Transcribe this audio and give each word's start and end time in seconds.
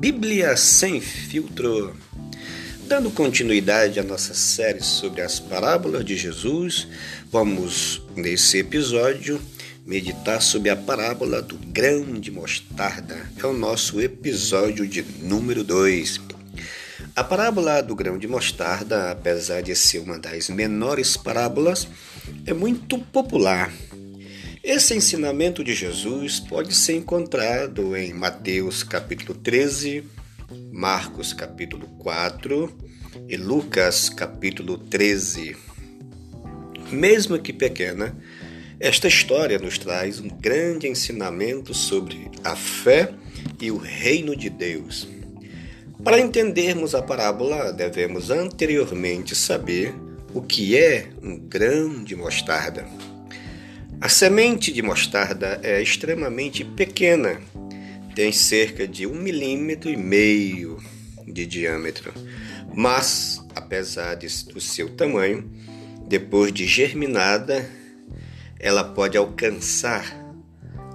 Bíblia 0.00 0.56
Sem 0.56 0.98
Filtro. 0.98 1.94
Dando 2.88 3.10
continuidade 3.10 4.00
à 4.00 4.02
nossa 4.02 4.32
série 4.32 4.82
sobre 4.82 5.20
as 5.20 5.38
parábolas 5.38 6.06
de 6.06 6.16
Jesus, 6.16 6.88
vamos, 7.30 8.00
nesse 8.16 8.56
episódio, 8.56 9.38
meditar 9.84 10.40
sobre 10.40 10.70
a 10.70 10.76
parábola 10.76 11.42
do 11.42 11.58
grão 11.58 12.14
de 12.18 12.30
mostarda. 12.30 13.30
É 13.36 13.44
o 13.44 13.52
nosso 13.52 14.00
episódio 14.00 14.88
de 14.88 15.02
número 15.20 15.62
2. 15.62 16.18
A 17.14 17.22
parábola 17.22 17.82
do 17.82 17.94
grão 17.94 18.16
de 18.16 18.26
mostarda, 18.26 19.10
apesar 19.10 19.60
de 19.60 19.76
ser 19.76 19.98
uma 19.98 20.18
das 20.18 20.48
menores 20.48 21.14
parábolas, 21.14 21.86
é 22.46 22.54
muito 22.54 22.98
popular 22.98 23.70
esse 24.62 24.94
ensinamento 24.94 25.64
de 25.64 25.74
Jesus 25.74 26.38
pode 26.38 26.74
ser 26.74 26.96
encontrado 26.96 27.96
em 27.96 28.12
Mateus 28.12 28.82
capítulo 28.82 29.34
13, 29.34 30.04
Marcos 30.70 31.32
capítulo 31.32 31.86
4 31.98 32.70
e 33.26 33.36
Lucas 33.38 34.10
capítulo 34.10 34.76
13. 34.76 35.56
Mesmo 36.92 37.38
que 37.38 37.54
pequena, 37.54 38.14
esta 38.78 39.08
história 39.08 39.58
nos 39.58 39.78
traz 39.78 40.20
um 40.20 40.28
grande 40.28 40.86
ensinamento 40.86 41.72
sobre 41.72 42.30
a 42.44 42.54
fé 42.54 43.14
e 43.58 43.70
o 43.70 43.78
reino 43.78 44.36
de 44.36 44.50
Deus. 44.50 45.08
Para 46.04 46.20
entendermos 46.20 46.94
a 46.94 47.00
parábola, 47.00 47.72
devemos 47.72 48.30
anteriormente 48.30 49.34
saber 49.34 49.94
o 50.34 50.42
que 50.42 50.76
é 50.76 51.08
um 51.22 51.38
grão 51.38 52.04
de 52.04 52.14
mostarda. 52.14 52.86
A 54.00 54.08
semente 54.08 54.72
de 54.72 54.80
mostarda 54.80 55.60
é 55.62 55.82
extremamente 55.82 56.64
pequena, 56.64 57.38
tem 58.14 58.32
cerca 58.32 58.88
de 58.88 59.06
um 59.06 59.14
milímetro 59.14 59.90
e 59.90 59.96
meio 59.96 60.82
de 61.26 61.44
diâmetro, 61.44 62.10
mas 62.74 63.44
apesar 63.54 64.16
do 64.16 64.60
seu 64.60 64.88
tamanho, 64.96 65.44
depois 66.08 66.50
de 66.50 66.66
germinada, 66.66 67.68
ela 68.58 68.82
pode 68.82 69.18
alcançar 69.18 70.18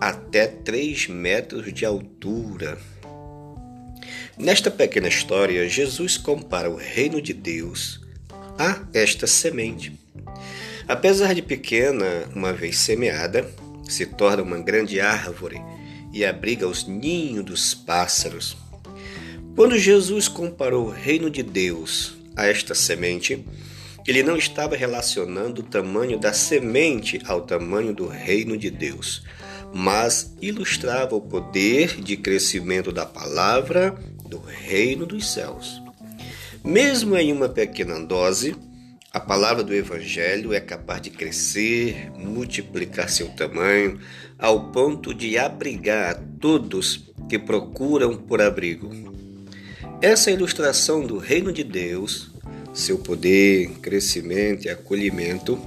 até 0.00 0.48
3 0.48 1.06
metros 1.06 1.72
de 1.72 1.84
altura. 1.84 2.78
Nesta 4.36 4.72
pequena 4.72 5.06
história, 5.06 5.68
Jesus 5.68 6.16
compara 6.16 6.68
o 6.68 6.76
reino 6.76 7.22
de 7.22 7.32
Deus 7.32 8.00
a 8.58 8.84
esta 8.92 9.28
semente. 9.28 9.96
Apesar 10.88 11.34
de 11.34 11.42
pequena, 11.42 12.24
uma 12.34 12.50
vez 12.50 12.78
semeada, 12.78 13.46
se 13.86 14.06
torna 14.06 14.42
uma 14.42 14.58
grande 14.58 15.00
árvore 15.00 15.60
e 16.14 16.24
abriga 16.24 16.66
os 16.66 16.86
ninhos 16.88 17.44
dos 17.44 17.74
pássaros. 17.74 18.56
Quando 19.54 19.76
Jesus 19.76 20.28
comparou 20.28 20.86
o 20.86 20.90
reino 20.90 21.28
de 21.28 21.42
Deus 21.42 22.16
a 22.34 22.46
esta 22.46 22.74
semente, 22.74 23.44
ele 24.06 24.22
não 24.22 24.34
estava 24.34 24.76
relacionando 24.76 25.60
o 25.60 25.64
tamanho 25.64 26.18
da 26.18 26.32
semente 26.32 27.20
ao 27.26 27.42
tamanho 27.42 27.92
do 27.92 28.06
reino 28.06 28.56
de 28.56 28.70
Deus, 28.70 29.22
mas 29.74 30.34
ilustrava 30.40 31.14
o 31.14 31.20
poder 31.20 32.00
de 32.00 32.16
crescimento 32.16 32.90
da 32.90 33.04
palavra 33.04 33.94
do 34.26 34.38
reino 34.38 35.04
dos 35.04 35.30
céus. 35.30 35.82
Mesmo 36.64 37.14
em 37.14 37.30
uma 37.30 37.48
pequena 37.48 38.00
dose, 38.00 38.56
a 39.10 39.18
palavra 39.18 39.64
do 39.64 39.74
Evangelho 39.74 40.52
é 40.52 40.60
capaz 40.60 41.00
de 41.00 41.10
crescer, 41.10 42.10
multiplicar 42.14 43.08
seu 43.08 43.28
tamanho, 43.28 43.98
ao 44.38 44.70
ponto 44.70 45.14
de 45.14 45.38
abrigar 45.38 46.10
a 46.10 46.14
todos 46.38 47.08
que 47.28 47.38
procuram 47.38 48.16
por 48.16 48.42
abrigo. 48.42 48.90
Essa 50.02 50.30
ilustração 50.30 51.06
do 51.06 51.16
reino 51.16 51.52
de 51.52 51.64
Deus, 51.64 52.30
seu 52.74 52.98
poder, 52.98 53.70
crescimento 53.80 54.66
e 54.66 54.70
acolhimento, 54.70 55.58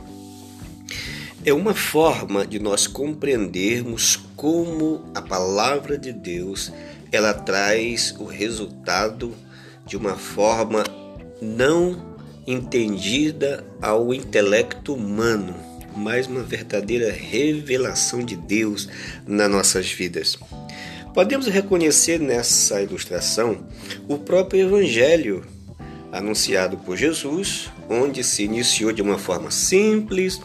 é 1.43 1.51
uma 1.51 1.73
forma 1.73 2.45
de 2.45 2.59
nós 2.59 2.85
compreendermos 2.85 4.17
como 4.35 5.03
a 5.15 5.21
palavra 5.21 5.97
de 5.97 6.13
Deus 6.13 6.71
ela 7.11 7.33
traz 7.33 8.15
o 8.19 8.25
resultado 8.25 9.35
de 9.85 9.97
uma 9.97 10.15
forma 10.15 10.83
não 11.41 12.10
entendida 12.45 13.63
ao 13.81 14.13
intelecto 14.13 14.93
humano, 14.93 15.55
mas 15.95 16.27
uma 16.27 16.43
verdadeira 16.43 17.11
revelação 17.11 18.23
de 18.23 18.35
Deus 18.35 18.87
nas 19.27 19.49
nossas 19.49 19.91
vidas. 19.91 20.37
Podemos 21.13 21.47
reconhecer 21.47 22.19
nessa 22.19 22.81
ilustração 22.81 23.65
o 24.07 24.17
próprio 24.17 24.61
Evangelho 24.61 25.45
anunciado 26.11 26.77
por 26.77 26.97
Jesus, 26.97 27.69
onde 27.89 28.23
se 28.23 28.43
iniciou 28.43 28.91
de 28.91 29.01
uma 29.01 29.17
forma 29.17 29.51
simples 29.51 30.39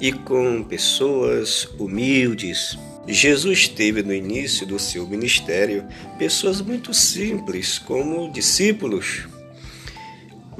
e 0.00 0.12
com 0.12 0.62
pessoas 0.62 1.68
humildes. 1.78 2.78
Jesus 3.06 3.68
teve 3.68 4.02
no 4.02 4.14
início 4.14 4.66
do 4.66 4.78
seu 4.78 5.06
ministério 5.06 5.84
pessoas 6.18 6.60
muito 6.60 6.94
simples, 6.94 7.78
como 7.78 8.30
discípulos, 8.30 9.26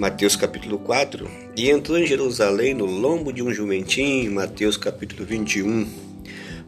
Mateus 0.02 0.34
capítulo 0.34 0.80
4, 0.80 1.30
e 1.56 1.70
entrou 1.70 1.96
em 1.96 2.04
Jerusalém 2.04 2.74
no 2.74 2.86
lombo 2.86 3.32
de 3.32 3.40
um 3.40 3.54
jumentinho, 3.54 4.32
Mateus 4.32 4.76
capítulo 4.76 5.24
21. 5.24 5.88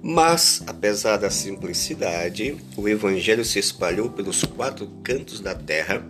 Mas, 0.01 0.63
apesar 0.69 1.17
da 1.17 1.29
simplicidade, 1.29 2.57
o 2.77 2.89
evangelho 2.89 3.45
se 3.45 3.59
espalhou 3.59 4.09
pelos 4.09 4.45
quatro 4.45 4.87
cantos 5.03 5.41
da 5.41 5.53
terra 5.53 6.07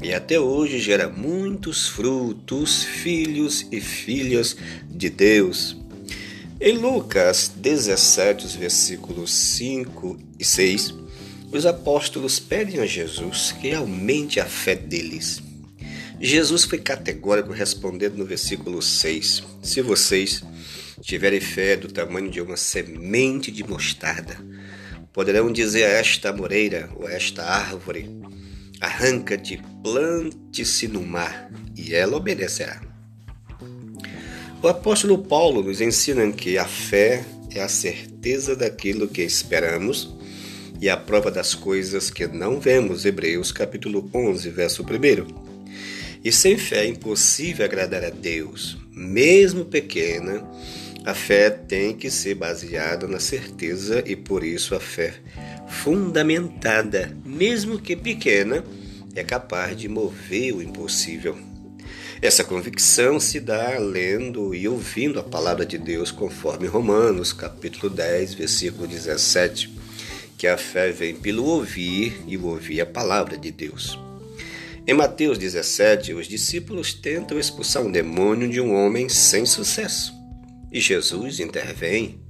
e 0.00 0.14
até 0.14 0.38
hoje 0.38 0.78
gera 0.78 1.08
muitos 1.08 1.88
frutos, 1.88 2.84
filhos 2.84 3.66
e 3.72 3.80
filhas 3.80 4.56
de 4.88 5.10
Deus. 5.10 5.76
Em 6.60 6.78
Lucas 6.78 7.50
17, 7.56 8.46
os 8.46 8.54
versículos 8.54 9.32
5 9.32 10.16
e 10.38 10.44
6, 10.44 10.94
os 11.50 11.66
apóstolos 11.66 12.38
pedem 12.38 12.78
a 12.78 12.86
Jesus 12.86 13.50
que 13.50 13.74
aumente 13.74 14.38
a 14.38 14.44
fé 14.44 14.76
deles. 14.76 15.47
Jesus 16.20 16.64
foi 16.64 16.78
categórico 16.78 17.52
respondendo 17.52 18.16
no 18.16 18.24
versículo 18.24 18.82
6: 18.82 19.44
Se 19.62 19.80
vocês 19.80 20.42
tiverem 21.00 21.40
fé 21.40 21.76
do 21.76 21.88
tamanho 21.88 22.30
de 22.30 22.40
uma 22.40 22.56
semente 22.56 23.52
de 23.52 23.62
mostarda, 23.62 24.36
poderão 25.12 25.52
dizer 25.52 25.84
a 25.84 25.90
esta 25.90 26.32
moreira 26.32 26.90
ou 26.96 27.06
a 27.06 27.12
esta 27.12 27.44
árvore: 27.44 28.10
arranca-te, 28.80 29.62
plante-se 29.82 30.88
no 30.88 31.02
mar, 31.02 31.50
e 31.76 31.94
ela 31.94 32.16
obedecerá. 32.16 32.80
O 34.60 34.66
apóstolo 34.66 35.18
Paulo 35.18 35.62
nos 35.62 35.80
ensina 35.80 36.32
que 36.32 36.58
a 36.58 36.64
fé 36.64 37.24
é 37.54 37.60
a 37.60 37.68
certeza 37.68 38.56
daquilo 38.56 39.06
que 39.06 39.22
esperamos 39.22 40.16
e 40.80 40.88
a 40.88 40.96
prova 40.96 41.30
das 41.30 41.54
coisas 41.54 42.10
que 42.10 42.26
não 42.26 42.58
vemos. 42.58 43.04
Hebreus 43.04 43.52
capítulo 43.52 44.10
11, 44.12 44.50
verso 44.50 44.82
1. 44.82 45.57
E 46.24 46.32
sem 46.32 46.58
fé 46.58 46.84
é 46.84 46.88
impossível 46.88 47.64
agradar 47.64 48.04
a 48.04 48.10
Deus. 48.10 48.76
Mesmo 48.92 49.64
pequena, 49.64 50.44
a 51.04 51.14
fé 51.14 51.48
tem 51.48 51.94
que 51.94 52.10
ser 52.10 52.34
baseada 52.34 53.06
na 53.06 53.20
certeza 53.20 54.02
e 54.04 54.16
por 54.16 54.44
isso 54.44 54.74
a 54.74 54.80
fé 54.80 55.14
fundamentada, 55.68 57.16
mesmo 57.24 57.78
que 57.78 57.94
pequena, 57.94 58.64
é 59.14 59.22
capaz 59.22 59.76
de 59.76 59.88
mover 59.88 60.54
o 60.54 60.62
impossível. 60.62 61.36
Essa 62.20 62.42
convicção 62.42 63.20
se 63.20 63.38
dá 63.38 63.78
lendo 63.78 64.54
e 64.54 64.66
ouvindo 64.66 65.20
a 65.20 65.22
palavra 65.22 65.64
de 65.64 65.78
Deus 65.78 66.10
conforme 66.10 66.66
Romanos, 66.66 67.32
capítulo 67.32 67.88
10, 67.88 68.34
versículo 68.34 68.88
17, 68.88 69.72
que 70.36 70.46
a 70.46 70.58
fé 70.58 70.90
vem 70.90 71.14
pelo 71.14 71.44
ouvir 71.44 72.20
e 72.26 72.36
ouvir 72.36 72.80
a 72.80 72.86
palavra 72.86 73.36
de 73.36 73.52
Deus. 73.52 74.07
Em 74.88 74.94
Mateus 74.94 75.36
17, 75.36 76.14
os 76.14 76.26
discípulos 76.26 76.94
tentam 76.94 77.38
expulsar 77.38 77.82
um 77.82 77.92
demônio 77.92 78.48
de 78.48 78.58
um 78.58 78.74
homem 78.74 79.06
sem 79.06 79.44
sucesso. 79.44 80.14
E 80.72 80.80
Jesus 80.80 81.40
intervém. 81.40 82.22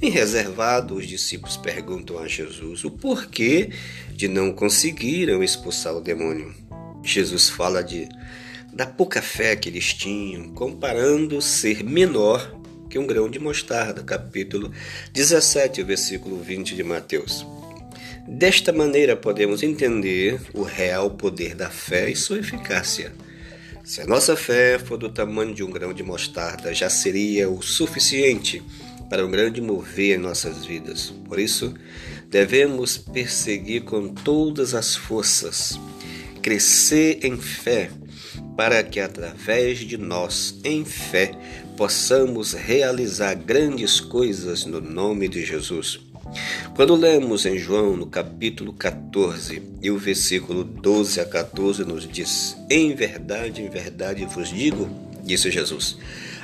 Em 0.00 0.08
reservado, 0.08 0.94
os 0.94 1.06
discípulos 1.06 1.58
perguntam 1.58 2.18
a 2.18 2.26
Jesus 2.26 2.82
o 2.82 2.90
porquê 2.90 3.68
de 4.10 4.26
não 4.26 4.54
conseguiram 4.54 5.44
expulsar 5.44 5.94
o 5.94 6.00
demônio. 6.00 6.54
Jesus 7.04 7.50
fala 7.50 7.84
de 7.84 8.08
da 8.72 8.86
pouca 8.86 9.20
fé 9.20 9.54
que 9.54 9.68
eles 9.68 9.92
tinham, 9.92 10.48
comparando 10.54 11.42
ser 11.42 11.84
menor 11.84 12.58
que 12.88 12.98
um 12.98 13.06
grão 13.06 13.28
de 13.28 13.38
mostarda, 13.38 14.02
capítulo 14.02 14.72
17, 15.12 15.82
versículo 15.82 16.42
20 16.42 16.74
de 16.74 16.82
Mateus. 16.82 17.44
Desta 18.26 18.72
maneira, 18.72 19.16
podemos 19.16 19.62
entender 19.62 20.40
o 20.54 20.62
real 20.62 21.10
poder 21.10 21.56
da 21.56 21.68
fé 21.68 22.08
e 22.08 22.16
sua 22.16 22.38
eficácia. 22.38 23.12
Se 23.84 24.00
a 24.00 24.06
nossa 24.06 24.36
fé 24.36 24.78
for 24.78 24.96
do 24.96 25.08
tamanho 25.08 25.52
de 25.52 25.64
um 25.64 25.70
grão 25.70 25.92
de 25.92 26.04
mostarda, 26.04 26.72
já 26.72 26.88
seria 26.88 27.50
o 27.50 27.60
suficiente 27.60 28.62
para 29.10 29.26
um 29.26 29.30
grande 29.30 29.60
mover 29.60 30.16
em 30.16 30.22
nossas 30.22 30.64
vidas. 30.64 31.12
Por 31.26 31.40
isso, 31.40 31.74
devemos 32.30 32.96
perseguir 32.96 33.82
com 33.82 34.08
todas 34.08 34.72
as 34.72 34.94
forças, 34.94 35.78
crescer 36.40 37.18
em 37.24 37.36
fé, 37.36 37.90
para 38.56 38.84
que 38.84 39.00
através 39.00 39.80
de 39.80 39.98
nós, 39.98 40.60
em 40.62 40.84
fé, 40.84 41.32
possamos 41.76 42.52
realizar 42.52 43.34
grandes 43.34 44.00
coisas 44.00 44.64
no 44.64 44.80
nome 44.80 45.28
de 45.28 45.44
Jesus. 45.44 46.11
Quando 46.74 46.96
lemos 46.96 47.44
em 47.44 47.58
João, 47.58 47.96
no 47.96 48.06
capítulo 48.06 48.72
14, 48.72 49.62
e 49.82 49.90
o 49.90 49.98
versículo 49.98 50.64
12 50.64 51.20
a 51.20 51.24
14 51.24 51.84
nos 51.84 52.08
diz: 52.08 52.56
Em 52.70 52.94
verdade, 52.94 53.62
em 53.62 53.68
verdade 53.68 54.24
vos 54.24 54.48
digo, 54.48 54.88
disse 55.22 55.50
Jesus, 55.50 55.98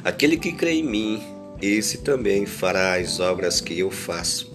aquele 0.04 0.36
que 0.36 0.52
crê 0.52 0.72
em 0.72 0.82
mim, 0.82 1.22
esse 1.62 1.98
também 1.98 2.44
fará 2.44 2.96
as 2.96 3.20
obras 3.20 3.60
que 3.60 3.78
eu 3.78 3.90
faço, 3.90 4.52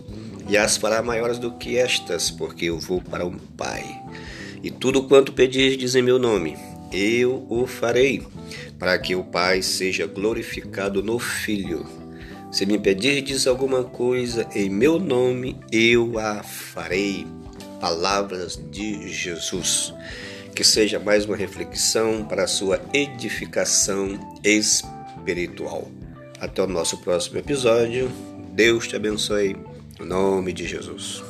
e 0.48 0.56
as 0.56 0.78
fará 0.78 1.02
maiores 1.02 1.40
do 1.40 1.52
que 1.52 1.78
estas, 1.78 2.30
porque 2.30 2.66
eu 2.66 2.80
vou 2.80 3.02
para 3.02 3.26
o 3.26 3.32
Pai. 3.58 3.84
E 4.62 4.70
tudo 4.70 5.04
quanto 5.04 5.34
pedirdes 5.34 5.96
em 5.96 6.02
meu 6.02 6.20
nome, 6.20 6.56
eu 6.92 7.46
o 7.50 7.66
farei, 7.66 8.22
para 8.78 8.98
que 9.00 9.16
o 9.16 9.24
Pai 9.24 9.62
seja 9.62 10.06
glorificado 10.06 11.02
no 11.02 11.18
Filho. 11.18 12.03
Se 12.54 12.68
me 12.68 12.78
pedirdes 12.78 13.48
alguma 13.48 13.84
coisa 13.84 14.48
em 14.54 14.70
meu 14.70 15.00
nome, 15.00 15.60
eu 15.72 16.20
a 16.20 16.44
farei. 16.44 17.26
Palavras 17.82 18.62
de 18.70 19.10
Jesus. 19.12 19.92
Que 20.56 20.64
seja 20.64 21.00
mais 21.00 21.26
uma 21.26 21.36
reflexão 21.36 22.24
para 22.24 22.44
a 22.44 22.48
sua 22.48 22.80
edificação 22.94 24.20
espiritual. 24.44 25.88
Até 26.40 26.62
o 26.62 26.68
nosso 26.68 27.00
próximo 27.00 27.40
episódio. 27.40 28.12
Deus 28.52 28.88
te 28.88 28.96
abençoe. 28.96 29.58
Em 30.00 30.06
nome 30.06 30.54
de 30.54 30.68
Jesus. 30.68 31.24